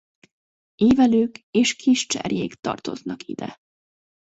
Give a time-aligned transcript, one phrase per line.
[0.75, 3.57] Évelők és kis cserjék tartoznak ide.